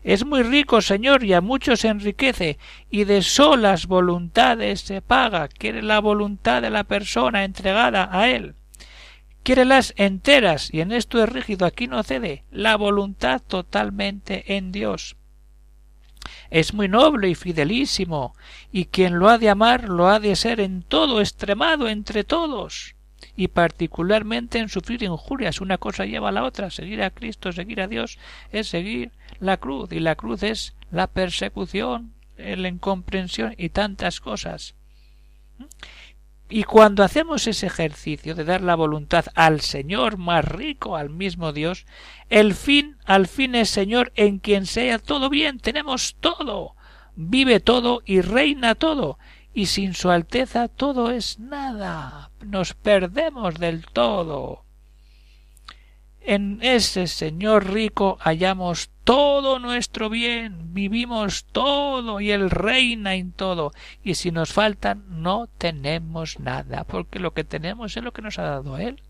Es 0.03 0.27
muy 0.27 0.43
rico, 0.43 0.83
Señor, 0.83 1.23
y 1.23 1.33
a 1.33 1.41
muchos 1.41 1.85
enriquece, 1.85 2.59
y 2.91 3.05
de 3.05 3.23
solas 3.23 3.87
voluntades 3.87 4.81
se 4.81 5.01
paga. 5.01 5.47
Quiere 5.47 5.81
la 5.81 6.01
voluntad 6.01 6.61
de 6.61 6.71
la 6.71 6.83
persona 6.83 7.45
entregada 7.45 8.09
a 8.11 8.29
Él 8.29 8.57
las 9.65 9.93
enteras, 9.97 10.73
y 10.73 10.81
en 10.81 10.93
esto 10.93 11.23
es 11.23 11.29
rígido, 11.29 11.67
aquí 11.67 11.87
no 11.87 12.03
cede, 12.03 12.45
la 12.51 12.77
voluntad 12.77 13.43
totalmente 13.47 14.57
en 14.57 14.73
Dios. 14.73 15.17
Es 16.51 16.73
muy 16.73 16.89
noble 16.89 17.29
y 17.29 17.35
fidelísimo, 17.35 18.35
y 18.73 18.87
quien 18.87 19.19
lo 19.19 19.29
ha 19.29 19.39
de 19.39 19.51
amar 19.51 19.89
lo 19.89 20.09
ha 20.09 20.21
de 20.21 20.35
ser 20.37 20.61
en 20.61 20.83
todo 20.83 21.21
extremado 21.21 21.89
entre 21.89 22.25
todos, 22.25 22.95
y 23.37 23.49
particularmente 23.49 24.59
en 24.59 24.69
sufrir 24.69 25.03
injurias. 25.03 25.61
Una 25.61 25.79
cosa 25.79 26.07
lleva 26.07 26.29
a 26.29 26.33
la 26.33 26.45
otra. 26.45 26.71
Seguir 26.71 27.03
a 27.03 27.11
Cristo, 27.11 27.53
seguir 27.53 27.81
a 27.81 27.89
Dios, 27.89 28.19
es 28.53 28.69
seguir 28.69 29.13
la 29.41 29.57
cruz, 29.57 29.93
y 29.93 30.01
la 30.01 30.15
cruz 30.15 30.43
es 30.43 30.75
la 30.91 31.09
persecución, 31.09 32.15
la 32.37 32.69
incomprensión 32.69 33.55
y 33.59 33.71
tantas 33.71 34.21
cosas. 34.21 34.75
Y 36.49 36.65
cuando 36.65 37.03
hacemos 37.03 37.47
ese 37.47 37.67
ejercicio 37.67 38.35
de 38.35 38.45
dar 38.45 38.61
la 38.61 38.75
voluntad 38.75 39.27
al 39.35 39.61
Señor 39.61 40.19
más 40.19 40.45
rico, 40.45 40.97
al 40.97 41.09
mismo 41.09 41.53
Dios, 41.53 41.87
el 42.29 42.55
fin 42.55 42.97
al 43.07 43.27
fin 43.29 43.55
es 43.55 43.71
Señor 43.71 44.13
en 44.15 44.39
quien 44.39 44.67
sea 44.67 44.99
todo 44.99 45.31
bien, 45.31 45.59
tenemos 45.59 46.17
todo, 46.21 46.77
vive 47.17 47.61
todo 47.61 48.03
y 48.05 48.21
reina 48.21 48.75
todo, 48.75 49.19
y 49.55 49.67
sin 49.67 49.95
su 49.95 50.11
Alteza 50.11 50.69
todo 50.69 51.11
es 51.11 51.39
nada, 51.39 52.31
nos 52.45 52.75
perdemos 52.75 53.55
del 53.55 53.87
todo. 53.87 54.64
En 56.27 56.59
ese 56.63 57.07
Señor 57.07 57.71
rico 57.71 58.17
hallamos 58.21 58.89
todo 59.05 59.59
nuestro 59.59 60.09
bien, 60.09 60.73
vivimos 60.73 61.45
todo 61.45 62.19
y 62.19 62.31
Él 62.31 62.49
reina 62.49 63.15
en 63.15 63.33
todo. 63.33 63.73
Y 64.03 64.15
si 64.15 64.31
nos 64.31 64.51
faltan, 64.51 65.05
no 65.23 65.49
tenemos 65.59 66.41
nada, 66.41 66.85
porque 66.85 67.19
lo 67.19 67.35
que 67.35 67.45
tenemos 67.45 67.99
es 67.99 68.03
lo 68.03 68.15
que 68.15 68.23
nos 68.23 68.39
ha 68.39 68.45
dado 68.45 68.79
Él. 68.79 69.03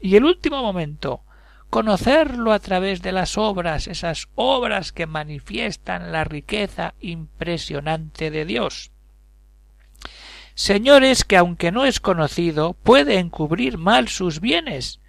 Y 0.00 0.16
el 0.16 0.24
último 0.24 0.62
momento, 0.62 1.22
conocerlo 1.70 2.52
a 2.52 2.58
través 2.58 3.02
de 3.02 3.12
las 3.12 3.38
obras, 3.38 3.86
esas 3.86 4.26
obras 4.34 4.90
que 4.90 5.06
manifiestan 5.06 6.10
la 6.10 6.24
riqueza 6.24 6.94
impresionante 7.00 8.32
de 8.32 8.44
Dios. 8.46 8.90
Señores 10.54 11.24
que 11.24 11.36
aunque 11.36 11.70
no 11.70 11.84
es 11.84 12.00
conocido, 12.00 12.74
puede 12.74 13.20
encubrir 13.20 13.78
mal 13.78 14.08
sus 14.08 14.40
bienes, 14.40 14.99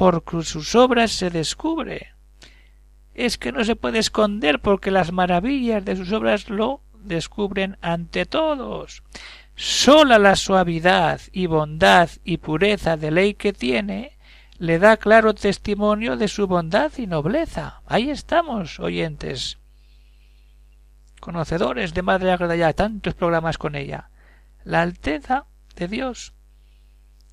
por 0.00 0.24
sus 0.46 0.74
obras 0.76 1.12
se 1.12 1.28
descubre. 1.28 2.14
Es 3.12 3.36
que 3.36 3.52
no 3.52 3.66
se 3.66 3.76
puede 3.76 3.98
esconder 3.98 4.58
porque 4.58 4.90
las 4.90 5.12
maravillas 5.12 5.84
de 5.84 5.94
sus 5.94 6.10
obras 6.12 6.48
lo 6.48 6.80
descubren 6.94 7.76
ante 7.82 8.24
todos. 8.24 9.02
Sola 9.56 10.18
la 10.18 10.36
suavidad 10.36 11.20
y 11.32 11.44
bondad 11.44 12.08
y 12.24 12.38
pureza 12.38 12.96
de 12.96 13.10
ley 13.10 13.34
que 13.34 13.52
tiene 13.52 14.16
le 14.56 14.78
da 14.78 14.96
claro 14.96 15.34
testimonio 15.34 16.16
de 16.16 16.28
su 16.28 16.46
bondad 16.46 16.92
y 16.96 17.06
nobleza. 17.06 17.82
Ahí 17.84 18.08
estamos, 18.08 18.80
oyentes, 18.80 19.58
conocedores 21.20 21.92
de 21.92 22.00
Madre 22.00 22.32
Agreda 22.32 22.56
ya 22.56 22.72
tantos 22.72 23.12
programas 23.12 23.58
con 23.58 23.74
ella. 23.74 24.08
La 24.64 24.80
alteza 24.80 25.44
de 25.76 25.88
Dios 25.88 26.32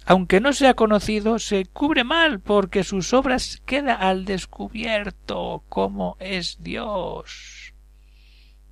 aunque 0.09 0.39
no 0.39 0.53
sea 0.53 0.73
conocido, 0.73 1.37
se 1.37 1.65
cubre 1.65 2.05
mal 2.05 2.39
porque 2.39 2.85
sus 2.85 3.13
obras 3.13 3.61
queda 3.65 3.93
al 3.93 4.23
descubierto 4.23 5.65
como 5.67 6.15
es 6.21 6.63
Dios. 6.63 7.73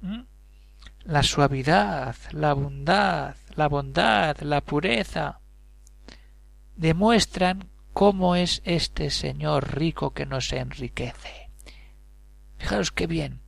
¿Mm? 0.01 0.21
La 1.03 1.23
suavidad, 1.23 2.15
la 2.31 2.53
bondad, 2.53 3.35
la 3.53 3.67
bondad, 3.67 4.39
la 4.39 4.61
pureza 4.61 5.41
demuestran 6.77 7.67
cómo 7.91 8.37
es 8.37 8.61
este 8.63 9.09
Señor 9.09 9.75
rico 9.75 10.11
que 10.11 10.25
nos 10.25 10.53
enriquece. 10.53 11.49
Fijaros 12.57 12.93
qué 12.93 13.07
bien. 13.07 13.41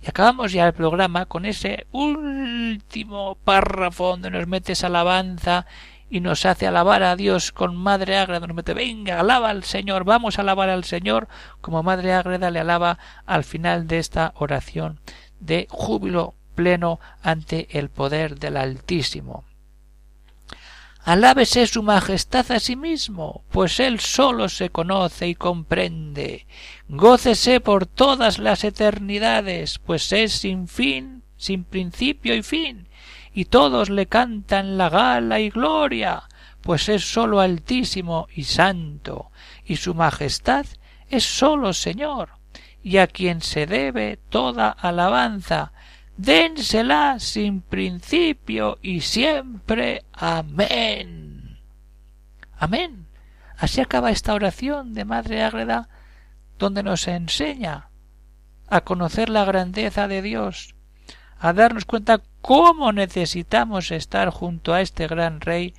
Y 0.00 0.08
acabamos 0.08 0.52
ya 0.52 0.66
el 0.66 0.72
programa 0.72 1.26
con 1.26 1.44
ese 1.44 1.86
último 1.92 3.36
párrafo 3.44 4.08
donde 4.08 4.30
nos 4.30 4.46
metes 4.46 4.82
alabanza 4.82 5.66
y 6.14 6.20
nos 6.20 6.46
hace 6.46 6.68
alabar 6.68 7.02
a 7.02 7.16
Dios 7.16 7.50
con 7.50 7.74
Madre 7.74 8.16
Ágreda, 8.16 8.46
nos 8.46 8.54
mete, 8.54 8.72
venga, 8.72 9.18
alaba 9.18 9.50
al 9.50 9.64
Señor, 9.64 10.04
vamos 10.04 10.38
a 10.38 10.42
alabar 10.42 10.70
al 10.70 10.84
Señor, 10.84 11.26
como 11.60 11.82
Madre 11.82 12.12
Ágreda 12.12 12.52
le 12.52 12.60
alaba 12.60 13.00
al 13.26 13.42
final 13.42 13.88
de 13.88 13.98
esta 13.98 14.32
oración 14.36 15.00
de 15.40 15.66
júbilo 15.68 16.34
pleno 16.54 17.00
ante 17.20 17.66
el 17.76 17.88
poder 17.88 18.38
del 18.38 18.58
Altísimo. 18.58 19.42
Alábese 21.02 21.66
su 21.66 21.82
majestad 21.82 22.48
a 22.52 22.60
sí 22.60 22.76
mismo, 22.76 23.42
pues 23.50 23.80
él 23.80 23.98
solo 23.98 24.48
se 24.48 24.70
conoce 24.70 25.26
y 25.26 25.34
comprende. 25.34 26.46
Gócese 26.86 27.58
por 27.58 27.86
todas 27.86 28.38
las 28.38 28.62
eternidades, 28.62 29.80
pues 29.80 30.12
es 30.12 30.32
sin 30.32 30.68
fin, 30.68 31.24
sin 31.36 31.64
principio 31.64 32.36
y 32.36 32.44
fin, 32.44 32.86
y 33.34 33.46
todos 33.46 33.90
le 33.90 34.06
cantan 34.06 34.78
la 34.78 34.88
gala 34.88 35.40
y 35.40 35.50
gloria, 35.50 36.22
pues 36.60 36.88
es 36.88 37.12
sólo 37.12 37.40
altísimo 37.40 38.28
y 38.34 38.44
santo, 38.44 39.30
y 39.64 39.76
su 39.76 39.94
majestad 39.94 40.66
es 41.10 41.24
sólo 41.24 41.72
Señor, 41.72 42.30
y 42.82 42.98
a 42.98 43.06
quien 43.06 43.40
se 43.42 43.66
debe 43.66 44.18
toda 44.28 44.70
alabanza, 44.70 45.72
dénsela 46.16 47.18
sin 47.18 47.60
principio 47.60 48.78
y 48.82 49.00
siempre. 49.00 50.04
Amén. 50.12 51.58
Amén. 52.56 53.08
Así 53.56 53.80
acaba 53.80 54.10
esta 54.10 54.34
oración 54.34 54.94
de 54.94 55.04
Madre 55.04 55.42
Ágreda, 55.42 55.88
donde 56.58 56.82
nos 56.82 57.08
enseña 57.08 57.90
a 58.68 58.82
conocer 58.82 59.28
la 59.28 59.44
grandeza 59.44 60.08
de 60.08 60.22
Dios, 60.22 60.73
a 61.44 61.52
darnos 61.52 61.84
cuenta 61.84 62.22
cómo 62.40 62.90
necesitamos 62.92 63.90
estar 63.90 64.30
junto 64.30 64.72
a 64.72 64.80
este 64.80 65.06
gran 65.06 65.42
Rey 65.42 65.74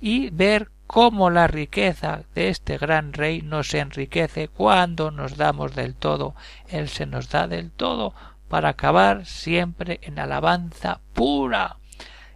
y 0.00 0.30
ver 0.30 0.70
cómo 0.86 1.28
la 1.28 1.46
riqueza 1.46 2.22
de 2.34 2.48
este 2.48 2.78
gran 2.78 3.12
Rey 3.12 3.42
nos 3.42 3.74
enriquece 3.74 4.48
cuando 4.48 5.10
nos 5.10 5.36
damos 5.36 5.76
del 5.76 5.94
todo. 5.94 6.34
Él 6.68 6.88
se 6.88 7.04
nos 7.04 7.28
da 7.28 7.46
del 7.48 7.70
todo 7.70 8.14
para 8.48 8.70
acabar 8.70 9.26
siempre 9.26 10.00
en 10.04 10.18
alabanza 10.18 11.00
pura, 11.12 11.76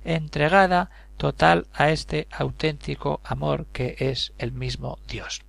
entregada 0.05 0.91
total 1.17 1.67
a 1.73 1.89
este 1.89 2.29
auténtico 2.31 3.23
amor 3.25 3.65
que 3.73 3.97
es 3.99 4.35
el 4.37 4.53
mismo 4.53 4.99
Dios. 5.09 5.41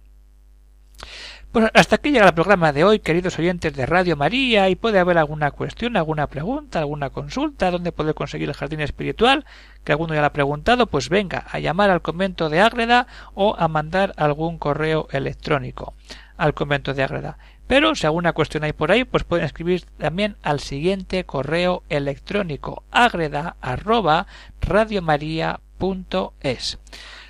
Pues 1.51 1.71
hasta 1.73 1.95
aquí 1.95 2.11
llega 2.11 2.27
el 2.27 2.33
programa 2.33 2.73
de 2.73 2.83
hoy, 2.83 2.99
queridos 2.99 3.39
oyentes 3.39 3.73
de 3.73 3.85
Radio 3.85 4.17
María, 4.17 4.67
y 4.67 4.75
puede 4.75 4.99
haber 4.99 5.17
alguna 5.17 5.51
cuestión, 5.51 5.95
alguna 5.95 6.27
pregunta, 6.27 6.79
alguna 6.79 7.11
consulta, 7.11 7.71
dónde 7.71 7.93
poder 7.93 8.13
conseguir 8.13 8.49
el 8.49 8.55
jardín 8.55 8.81
espiritual, 8.81 9.45
que 9.85 9.93
alguno 9.93 10.13
ya 10.13 10.19
lo 10.19 10.27
ha 10.27 10.33
preguntado, 10.33 10.87
pues 10.87 11.07
venga 11.07 11.45
a 11.49 11.59
llamar 11.59 11.91
al 11.91 12.01
convento 12.01 12.49
de 12.49 12.59
Ágreda 12.59 13.07
o 13.35 13.55
a 13.57 13.69
mandar 13.69 14.13
algún 14.17 14.57
correo 14.57 15.07
electrónico 15.11 15.93
al 16.35 16.53
convento 16.53 16.93
de 16.93 17.03
Ágreda. 17.03 17.37
Pero 17.67 17.95
si 17.95 18.05
alguna 18.05 18.33
cuestión 18.33 18.65
hay 18.65 18.73
por 18.73 18.91
ahí, 18.91 19.05
pues 19.05 19.23
pueden 19.23 19.45
escribir 19.45 19.85
también 19.97 20.35
al 20.43 20.59
siguiente 20.59 21.23
correo 21.23 21.83
electrónico 21.89 22.83
agreda 22.91 23.55
arroba 23.61 24.27
radiomaria.es. 24.59 26.79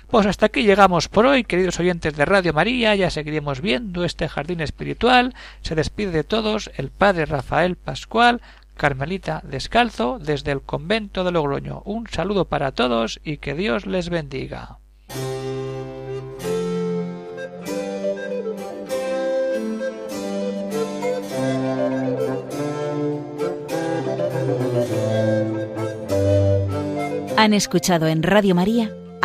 Pues 0.08 0.24
hasta 0.26 0.46
aquí 0.46 0.62
llegamos 0.62 1.08
por 1.08 1.26
hoy, 1.26 1.42
queridos 1.42 1.80
oyentes 1.80 2.16
de 2.16 2.24
Radio 2.24 2.52
María, 2.52 2.94
ya 2.94 3.10
seguiremos 3.10 3.60
viendo 3.60 4.04
este 4.04 4.28
jardín 4.28 4.60
espiritual. 4.60 5.34
Se 5.62 5.74
despide 5.74 6.12
de 6.12 6.22
todos 6.22 6.70
el 6.76 6.90
padre 6.90 7.26
Rafael 7.26 7.74
Pascual, 7.74 8.40
Carmelita 8.76 9.42
Descalzo, 9.44 10.20
desde 10.20 10.52
el 10.52 10.62
convento 10.62 11.24
de 11.24 11.32
Logroño. 11.32 11.82
Un 11.84 12.06
saludo 12.06 12.44
para 12.44 12.70
todos 12.70 13.20
y 13.24 13.38
que 13.38 13.54
Dios 13.54 13.86
les 13.86 14.08
bendiga. 14.08 14.78
Han 27.36 27.52
escuchado 27.52 28.06
en 28.06 28.22
Radio 28.22 28.54
María 28.54 28.92